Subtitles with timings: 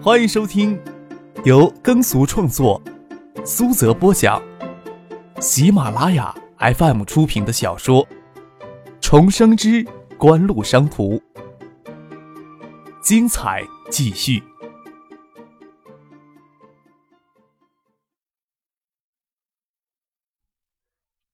[0.00, 0.80] 欢迎收听
[1.44, 2.80] 由耕俗创作、
[3.44, 4.40] 苏泽播讲、
[5.40, 8.06] 喜马拉雅 FM 出品的小说
[9.00, 9.84] 《重生之
[10.16, 11.16] 官路商途》，
[13.02, 14.40] 精彩继续，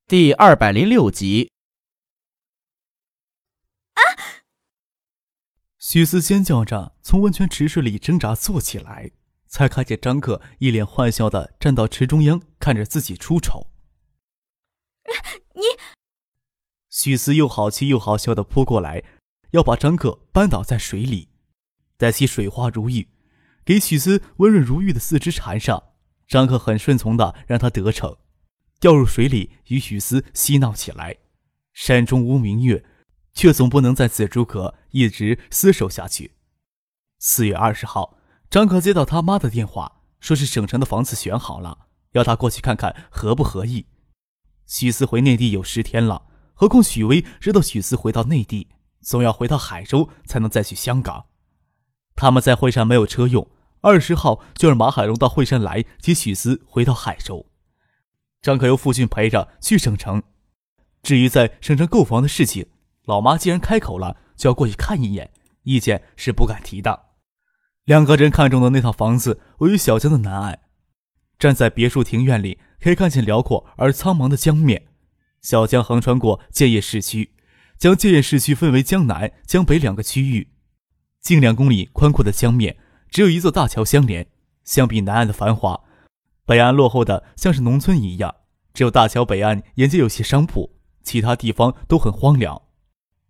[0.06, 1.50] 第二百零六集。
[5.86, 9.10] 许思尖叫着从温泉池水里挣扎坐起来，
[9.46, 13.66] 才看见张克一脸坏笑的站到池中央，看着自己出丑。
[15.52, 15.60] 你，
[16.88, 19.04] 许思又好气又好笑的扑过来，
[19.50, 21.28] 要把张克扳倒在水里。
[21.98, 23.06] 待其水花如玉，
[23.62, 25.90] 给许思温润如玉的四肢缠上，
[26.26, 28.16] 张克很顺从的让他得逞，
[28.80, 31.18] 掉入水里与许思嬉闹起来。
[31.74, 32.86] 山中无明月。
[33.34, 36.32] 却总不能在此诸可一直厮守下去。
[37.18, 38.16] 四月二十号，
[38.48, 43.86] 张可接到他妈的电话，说是省城的房子选好了，要他过去看看合不合意。
[44.66, 48.68] 许思回内地有十天了，何况许巍知道许思回到内地，
[49.02, 51.26] 总要回到海州才能再去香港。
[52.14, 53.50] 他们在惠山没有车用，
[53.80, 57.46] 二十号就让马海龙到惠山来接许思回到海州。
[58.40, 60.22] 张可由父亲陪着去省城。
[61.02, 62.66] 至于在省城购房的事情，
[63.04, 65.30] 老妈既然开口了，就要过去看一眼，
[65.62, 67.06] 意见是不敢提的。
[67.84, 70.60] 两个人看中的那套房子位于小江的南岸，
[71.38, 74.86] 站在别墅庭院里，可以看见辽阔而苍茫的江面。
[75.42, 77.34] 小江横穿过建业市区，
[77.76, 80.54] 将建业市区分为江南、江北两个区域。
[81.20, 82.78] 近两公里宽阔的江面，
[83.10, 84.26] 只有一座大桥相连。
[84.64, 85.78] 相比南岸的繁华，
[86.46, 88.34] 北岸落后的像是农村一样，
[88.72, 92.62] 只有大桥北岸沿街有些商铺，其他地方都很荒凉。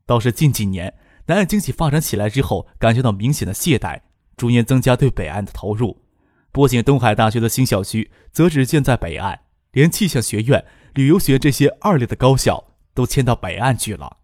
[0.06, 0.94] 倒是近几年，
[1.26, 4.02] 南岸经济发展起来之后，感觉到明显的懈怠，
[4.36, 6.04] 逐年增加对北岸的投入。
[6.52, 9.40] 不仅东海大学的新校区则只建在北岸，
[9.72, 14.18] 连气象学院、旅游学这些二类的高校都迁到北岸去了，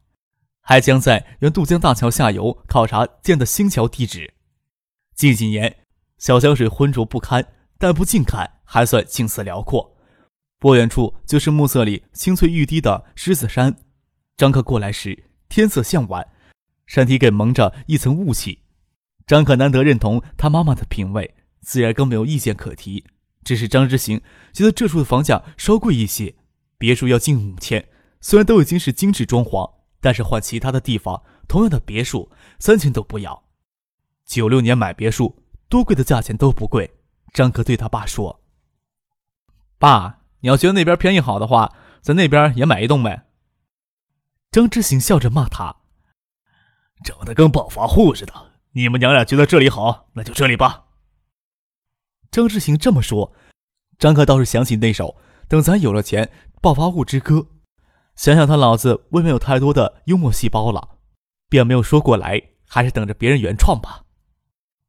[0.60, 4.34] 还将在原渡江大桥下游考察建的新桥地址。
[5.16, 5.74] 近几年，
[6.18, 7.44] 小江水浑浊不堪，
[7.78, 9.96] 但不近看还算景色辽阔。
[10.58, 13.74] 不远处就是暮色里青翠欲滴的狮子山。
[14.36, 15.29] 张克过来时。
[15.50, 16.26] 天色向晚，
[16.86, 18.62] 山体给蒙着一层雾气。
[19.26, 23.04] 张可难得认同他妈妈的品味，自然更没有意见可提。
[23.42, 24.20] 只是张之行
[24.52, 26.36] 觉得这处的房价稍贵一些，
[26.78, 27.84] 别墅要近五千。
[28.20, 29.68] 虽然都已经是精致装潢，
[30.00, 33.42] 但是换其他的地方，同样的别墅三千都不要。
[34.24, 36.92] 九六年买别墅，多贵的价钱都不贵。
[37.32, 38.40] 张可对他爸说
[39.78, 43.26] ：“爸，你要觉得那边便宜好的话，在那边也买一栋呗。”
[44.52, 45.76] 张之行笑着骂他
[47.06, 48.34] ：“长得跟暴发户似的。
[48.72, 50.86] 你们娘俩觉得这里好，那就这里吧。”
[52.32, 53.32] 张之行这么说，
[53.96, 55.16] 张克倒是想起那首
[55.46, 57.46] “等咱有了钱，暴发户之歌”。
[58.16, 60.96] 想想他老子未免有太多的幽默细胞了，
[61.48, 64.04] 便没有说过来，还是等着别人原创吧。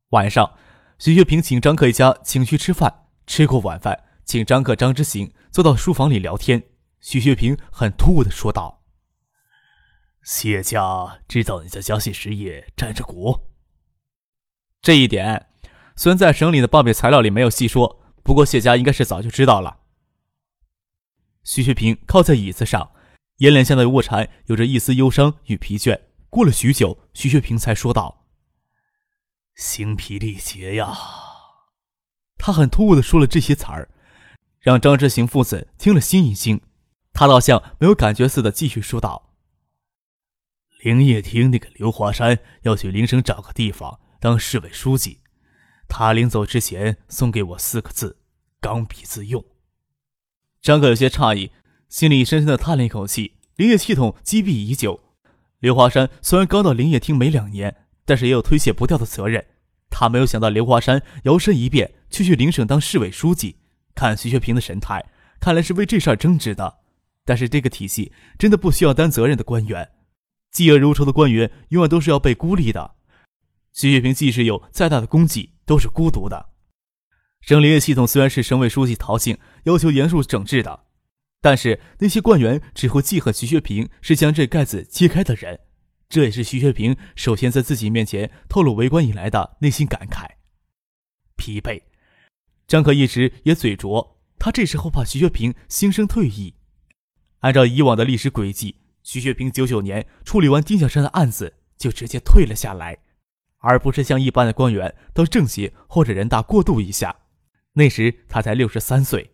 [0.09, 0.55] 晚上，
[0.97, 3.05] 徐学平请张克一家请去吃饭。
[3.27, 6.63] 吃过晚饭，请张克、张之行坐到书房里聊天。
[7.00, 8.81] 徐学平很突兀的说道。
[10.23, 13.47] 谢家知道你在江西实业占着股，
[14.81, 15.47] 这一点
[15.95, 19.79] 虽然在省里的报备材料里没有细说，不过谢家应该是早就知道了。
[21.43, 22.91] 徐学平靠在椅子上，
[23.37, 25.99] 眼脸下的卧蚕有着一丝忧伤与疲倦。
[26.29, 28.27] 过了许久，徐学平才说道
[29.57, 30.95] ：“精疲力竭呀。”
[32.38, 33.89] 他很突兀的说了这些词儿，
[34.59, 36.61] 让张之行父子听了心一惊。
[37.11, 39.31] 他倒像没有感觉似的，继续说道。
[40.81, 45.19] 林业厅那个刘华山要去邻省找个地方当市委书记，
[45.88, 48.18] 他临走之前送给我四个字：
[48.59, 49.46] 刚愎自用。
[50.59, 51.52] 张克有些诧异，
[51.88, 53.38] 心里深深的叹了一口气。
[53.58, 55.03] 林业系统积弊已久，
[55.59, 59.45] 刘华山虽然刚到林业厅没两年，但是也有推卸不掉的责任。
[59.92, 63.57] 他没有想到刘华山摇身一变去去邻省当市委书记。
[63.94, 65.06] 看徐学平的神态，
[65.39, 66.80] 看来是为这事儿争执的。
[67.24, 69.88] 但是这个体系真的不需要担责任的官员。
[70.53, 72.95] 嫉恶如仇的官员永远都是要被孤立的。
[73.74, 76.50] 徐学平即使有再大的功绩，都是孤独的。
[77.39, 80.86] 省林业系统虽然是省委书记陶庆要求严肃整治的，
[81.39, 85.62] 但是那些官员只会记恨徐学平是将这盖子揭开的人。
[86.09, 90.27] 这也是徐学平首先在自己面前透露为官以来的内心感慨。
[91.38, 91.81] 疲惫，
[92.68, 96.56] 张可一直也嘴拙，他这时候怕徐学平心生退意。
[97.39, 98.81] 按照以往的历史轨迹。
[99.03, 103.00] 徐学平九九年处理完丁小山的案子，就直接退了下来。
[103.59, 107.15] 而不是像一般的官员到政协或者人大过渡一下。
[107.74, 109.31] 那时他才六十三岁。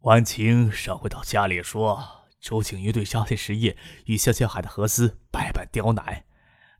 [0.00, 3.76] 万晴上回到家里说，周景瑜对嘉信实业
[4.06, 6.24] 与香香海的合资百般刁难。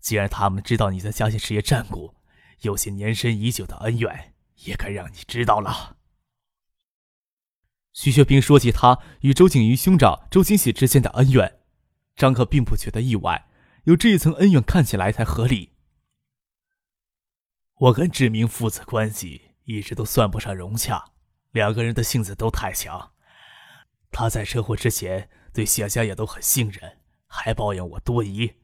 [0.00, 2.14] 既然他们知道你在嘉信实业占股，
[2.62, 4.34] 有些年深已久的恩怨
[4.64, 5.98] 也该让你知道了。
[7.92, 11.60] 徐学兵说起他与周景瑜兄长周金喜之间的恩怨，
[12.16, 13.48] 张克并不觉得意外，
[13.84, 15.72] 有这一层恩怨看起来才合理。
[17.76, 21.04] 我跟志明父子关系一直都算不上融洽，
[21.50, 23.12] 两个人的性子都太强。
[24.10, 28.54] 他在车祸之前对谢家也都很信任，还抱怨我多疑。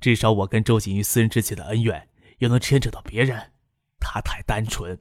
[0.00, 2.08] 至少我跟周景瑜私人之间的恩怨，
[2.38, 3.52] 又能牵扯到别人。
[3.98, 5.00] 他太单纯，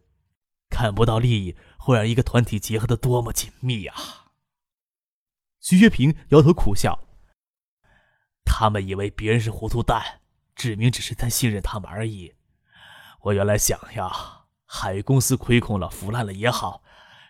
[0.69, 1.55] 看不到利益
[1.87, 3.95] 会让一个团体结合的多么紧密啊！
[5.61, 7.07] 徐学平摇头苦笑。
[8.43, 10.19] 他们以为别人是糊涂蛋，
[10.53, 12.35] 志明只是在信任他们而已。
[13.21, 14.11] 我原来想呀，
[14.65, 16.83] 海域公司亏空了、腐烂了也好，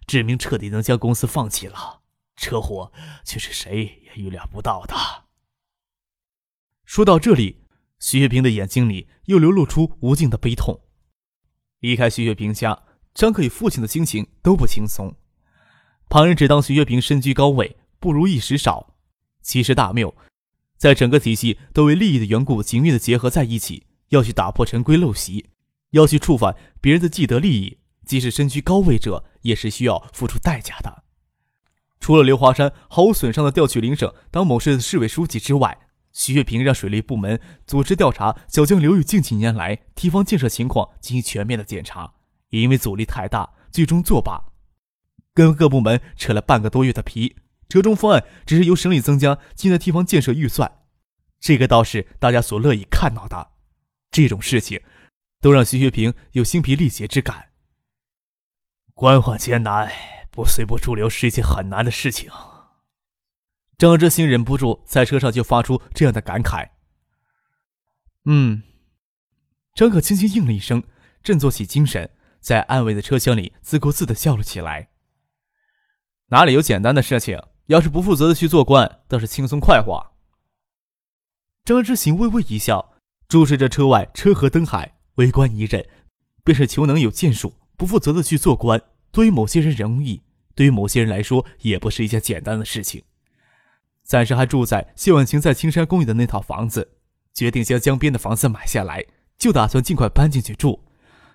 [0.08, 2.02] 志明彻底能将公司放弃了。
[2.36, 2.92] 车祸
[3.24, 4.96] 却是谁也预料不到的。
[6.84, 7.64] 说到这里，
[8.00, 10.82] 徐月平的眼睛里又流露出无尽的悲痛。
[11.78, 12.87] 离开徐月平家，
[13.18, 15.16] 张克与父亲的心情都不轻松。
[16.08, 18.94] 旁人只当徐月平身居高位，不如意时少，
[19.42, 20.16] 其实大谬。
[20.78, 25.48] 在整个体系都为利益的缘故紧密的结合在一起，要去打破陈规陋习，
[25.90, 31.04] 要去触犯别人的既得利益，即使身居高位者，也是需要付出代价的。
[32.00, 35.80] 除了刘华山毫无损伤的调去邻省当某市的市委书记之外，
[36.14, 42.14] 徐月平让水利部门组织调查小江流域近几年来堤防建设情况进行全面的检查，
[42.50, 44.52] 也因为阻力太大，最终作罢。
[45.34, 47.36] 跟各部门扯了半个多月的皮，
[47.70, 50.80] 折中方案只是由省里增加近代堤防建设预算，
[51.40, 53.52] 这个倒是大家所乐意看到的。
[54.10, 54.82] 这种事情，
[55.40, 57.50] 都让徐学平有心疲力竭之感。
[58.94, 59.92] 官宦艰难，
[60.32, 62.32] 不随波逐流是一件很难的事情。
[63.78, 66.70] 张之行忍不住在车上就发出这样的感慨。
[68.26, 68.64] 嗯，
[69.76, 70.82] 张可轻轻应了一声，
[71.22, 74.90] 振作起精神，在暗卫的车厢里自顾自的笑了起来。
[76.28, 77.42] 哪里有简单的事情？
[77.68, 80.14] 要是不负责的去做官，倒是轻松快活。
[81.66, 82.94] 张之行微微一笑，
[83.28, 85.86] 注视着车外车河灯海，微观一任，
[86.46, 88.82] 便是求能有建树，不负责的去做官，
[89.12, 90.24] 对于某些人容易，
[90.56, 93.04] 对于某些人来说，也不是一件简单的事情。
[94.04, 96.94] 暂时还住在谢婉晴在青山公寓的那套房子，
[97.34, 99.06] 决定将江边的房子买下来，
[99.38, 100.87] 就打算尽快搬进去住。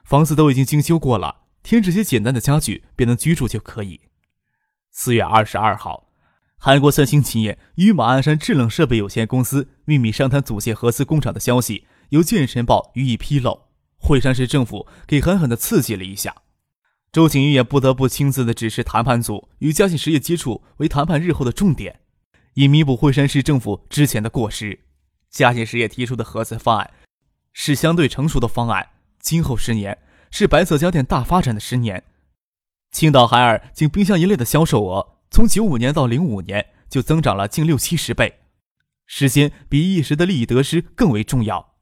[0.05, 4.01] 房子都已经精修过了，添置些简单的家具便能居住就可以。
[4.91, 6.11] 四月二十二号，
[6.57, 16.35] 韩国三星企业与马鞍山制冷设备有限公司秘密商谈组建合资工厂的消息由《建晨报》予以披露，惠山市政府给狠狠地刺激了一下，
[17.11, 22.01] 周景瑜也不得不亲自的指示谈判组与嘉信实业接触为谈判日后的重点。
[22.55, 24.81] 以弥补惠山市政府之前的过失，
[25.31, 26.91] 嘉信实业提出的合资方案
[27.55, 28.91] 是相对成熟的方案。
[29.23, 29.97] 今后十年
[30.31, 32.05] 是白色家电大发展的十年。
[32.91, 38.41] 青岛海尔仅冰箱一类的销售额，从九五年到零五年就增长了近六七十倍。
[39.07, 41.75] 时间比一时的利益得失更为重要。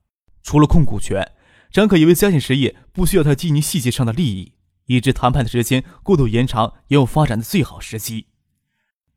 [0.43, 1.33] 除了控股权，
[1.71, 4.53] 张可以为嘉信实业不需要太拘泥细节上的利益，
[4.87, 8.27] 以致谈判的时间过度延长也有发展的最好时机。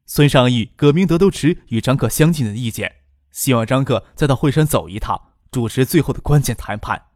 [0.05, 2.95] 孙尚义、葛明德都持与张克相近的意见，
[3.31, 7.12] 希望张克再到惠山走一趟，主持最后的关键谈判。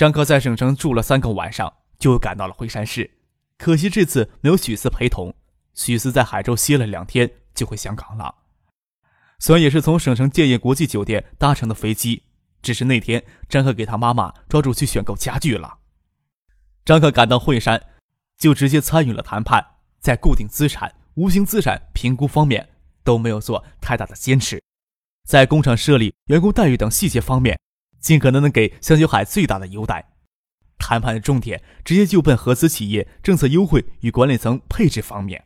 [0.00, 3.18] 张克在省城住了三个晚上，就赶到了惠山市。
[3.58, 5.34] 可惜这次没有许四陪同，
[5.74, 8.34] 许四在海州歇了两天就回香港了。
[9.40, 12.22] 虽然也是从省城建业国际酒店搭乘的飞机，
[12.62, 15.80] 只是那天张克给他妈妈抓住去选购家具了。
[16.86, 17.78] 张克赶到惠山，
[18.38, 19.62] 就直接参与了谈判，
[20.00, 20.90] 在固定资产。
[21.16, 22.66] 无形资产评估方面
[23.04, 24.62] 都没有做太大的坚持，
[25.28, 27.60] 在工厂设立、员工待遇等细节方面，
[28.00, 30.12] 尽可能的给香秋海最大的优待。
[30.78, 35.44] 谈判的重点直接就奔合资企业政策优惠与管理层配置方面。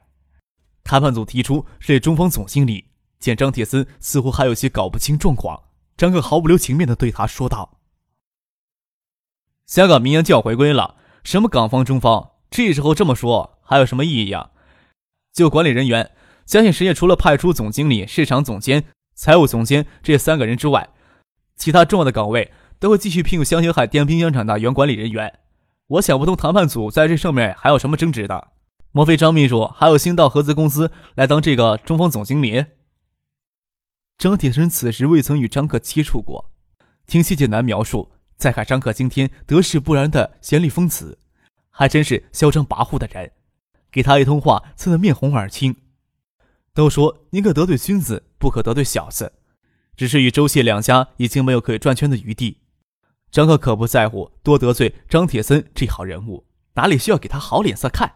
[0.84, 5.64] 谈判组提出是中方总经理，见张铁森似乎还有些搞不清状况，
[5.96, 7.80] 张克毫不留情面地对他说道
[9.66, 14.50] ：“香港明年就要回归了，什么港方、中方，这时候这么说还有什么意义呀？”
[15.32, 16.12] 就管理人员，
[16.44, 18.84] 嘉信实业除了派出总经理、市场总监、
[19.14, 20.90] 财务总监这三个人之外，
[21.56, 25.40] 其他重要的岗位都会继续聘用香雪海电冰箱厂的原管理人员。
[25.86, 28.48] 我想不通谈判组在这上面还有什么争执的？
[28.92, 32.64] 莫非张秘书还有新到合资公司来当这个中方总经理？
[34.16, 36.52] 张铁生此时未曾与张克接触过，
[37.06, 41.18] 听谢建南描述，再看张克今天得势不然的严厉风词，
[41.70, 43.32] 还真是嚣张跋扈的人。
[43.90, 45.74] 给他一通话，刺得面红耳青。
[46.72, 49.32] 都说宁可得罪君子，不可得罪小子。
[49.96, 52.58] 只是与周谢两家已经没有可以转圈的余地。
[53.30, 58.12] 张克可不在乎多得罪张铁森这号人物，哪里需要给他好脸色看？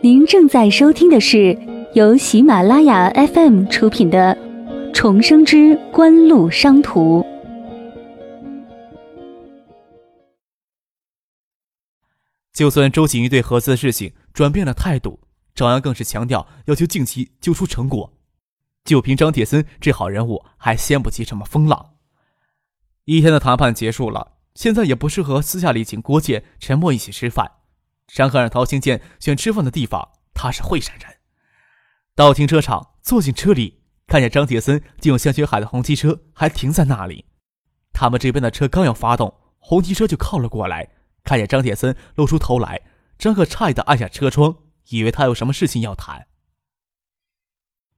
[0.00, 1.56] 您正在收听的是
[1.94, 4.36] 由喜马拉雅 FM 出品的
[4.92, 7.20] 《重生之官路商途》。
[12.52, 15.20] 就算周景瑜对合资的事情转变了态度，
[15.54, 18.12] 张扬更是强调要求近期揪出成果。
[18.84, 21.94] 就凭张铁森这号人物，还掀不起什么风浪。
[23.04, 27.50] 一天的谈判结束了，现在也不适合私下里请郭建、陈默一起吃饭。
[28.08, 31.06] 张克让陶兴建选吃饭的地方，他是会山人。
[32.14, 37.24] 到停车场，坐进车里，看见张铁森借用向学海的红旗车还停在那里。
[37.92, 40.90] 他们这边的车刚要发动，红旗车就靠了过来。
[41.24, 42.80] 看见张铁森露出头来，
[43.16, 44.56] 张赫诧异的按下车窗，
[44.92, 46.28] 以为他有什么事情要谈。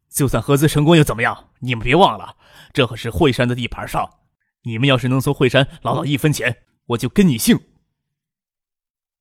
[0.08, 1.50] 就算合资成功又怎么样？
[1.60, 2.36] 你们别忘了，
[2.72, 4.20] 这可是惠山的地盘上。
[4.62, 7.60] 你们要是能从惠山捞到一分钱，我就跟你姓。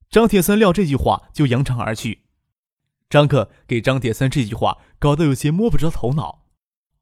[0.08, 2.26] 张铁森撂这句话就扬长而去，
[3.10, 6.46] 张克给张铁森这句话搞得有些摸不着头脑。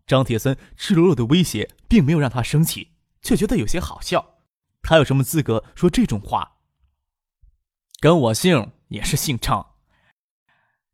[0.07, 4.37] 张铁森赤裸裸的威胁，并没有让他生气，却觉得有些好笑。
[4.81, 6.57] 他有什么资格说这种话？
[8.01, 9.72] 跟我姓也是姓张。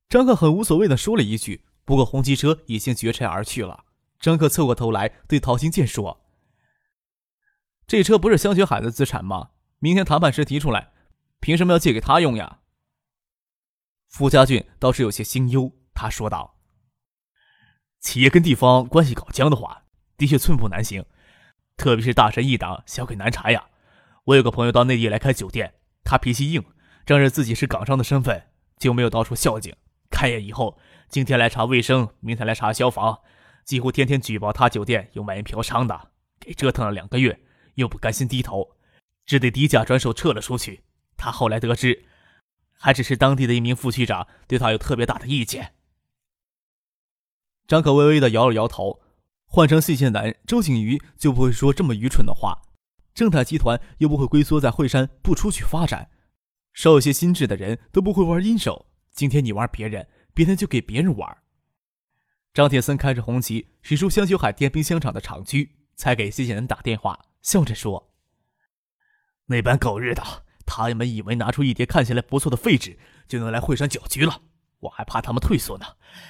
[0.08, 3.84] 张克很无所谓的说了一句，不过红旗车已经绝尘而去了。
[4.18, 6.24] 张克侧过头来对陶行健说
[7.86, 9.50] ：“这车不是香雪海的资产吗？
[9.78, 10.92] 明天谈判时提出来。”
[11.40, 12.58] 凭什么要借给他用呀？
[14.08, 16.58] 傅家俊倒是有些心忧，他说道
[18.00, 19.84] ：“企业跟地方关系搞僵的话，
[20.16, 21.04] 的确寸步难行。
[21.76, 23.68] 特别是大神一党小鬼难缠呀。
[24.24, 26.64] 我有个朋友到内地来开酒店，他脾气硬，
[27.06, 28.48] 仗着自己是港商的身份，
[28.78, 29.72] 就没有到处孝敬。
[30.10, 33.20] 开业以后，今天来查卫生，明天来查消防，
[33.64, 36.10] 几乎天天举报他酒店有卖淫嫖娼的。
[36.40, 37.40] 给折腾了两个月，
[37.74, 38.76] 又不甘心低头，
[39.26, 40.84] 只得低价转手撤了出去。”
[41.18, 42.06] 他后来得知，
[42.78, 45.74] 还只是当地的一名副区长对他有特别大的意见。
[47.66, 49.00] 张可微微的摇了摇头，
[49.46, 52.62] 换成谢县男周景瑜就不会说这么愚蠢的话。
[53.12, 56.08] 正泰集团又不会龟缩在惠山不出去发展，
[56.72, 58.86] 稍有些心智的人都不会玩阴手。
[59.18, 61.38] 今天你玩别人，别天就给别人玩。
[62.54, 68.12] 张铁森开着红旗，使出香秀海电冰箱厂的厂区，才给谢县男打电话，笑着说
[69.46, 70.22] ：“那帮狗日的！”
[70.64, 72.96] 他们以为拿出一叠看起来不错的废纸
[73.26, 74.40] 就能来惠山搅局了，
[74.78, 75.87] 我还怕他们退缩呢。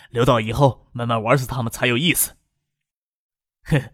[0.08, 2.36] 留到以后慢慢玩死他们才有意思。
[3.64, 3.90] 哼，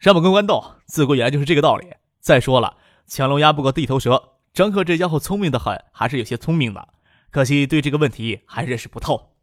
[0.00, 1.86] 山不跟豌豆，自古以来就是这个道理。
[2.18, 6.93] 再说了，强龙压不过地头蛇，张克这家伙聪明的很，还是有些聪明的，
[7.34, 9.36] 可惜对这个问题还认识不透。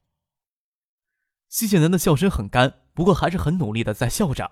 [1.50, 4.50] 西线男的笑声很干，不过还是很努力的在笑着。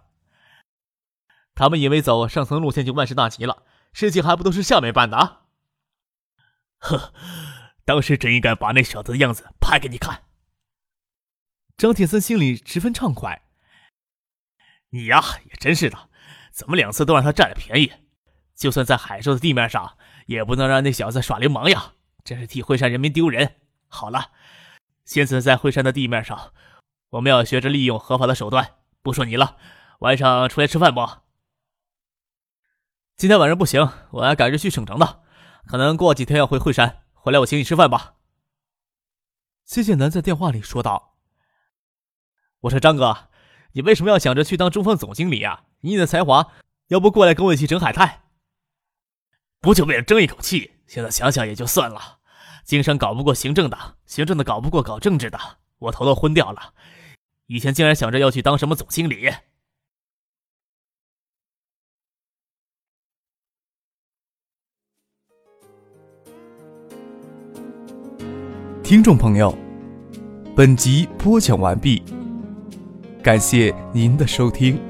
[1.56, 5.44] 他们以为走上层路线就万事大吉了，事情还不都是下面办的啊？
[6.80, 7.14] 呵，
[7.86, 10.24] 当时真应该把那小子的样子拍给你看。
[11.78, 13.44] 张铁森心里十分畅快。
[14.90, 16.10] 你呀，也真是的，
[16.52, 17.90] 怎么两次都让他占了便宜？
[18.54, 21.94] 就算在海州的地面上，也不能让那小子耍流氓呀！
[22.24, 23.56] 真是替惠山人民丢人。
[23.88, 24.32] 好了，
[25.06, 26.54] 现在在惠山的地面上，
[27.10, 28.76] 我们要学着利用合法的手段。
[29.02, 29.58] 不说你了，
[30.00, 31.08] 晚上出来吃饭不？
[33.16, 35.24] 今天晚上不行，我要赶着去省城的。
[35.66, 38.16] 可能过几天要回惠山，回来我请你吃饭吧。”
[39.66, 41.18] 谢剑南在电话里说道。
[42.62, 43.30] “我说张哥，
[43.74, 45.64] 你为什么要想着去当中方总经理啊？
[45.82, 46.54] 以你的才华，
[46.88, 48.24] 要不过来跟我一起整海泰？
[49.60, 50.79] 不就为了争一口气？
[50.90, 52.18] 现在想想也就算了。
[52.66, 53.78] 经商搞不过行政的，
[54.08, 55.38] 行政的搞不过搞政治的，
[55.78, 56.74] 我头都昏掉了。
[57.46, 59.30] 以前竟然想着要去当什么总经理。”
[68.82, 69.56] 听众朋友，
[70.56, 72.04] 本集播讲完毕，
[73.22, 74.89] 感谢您的收听。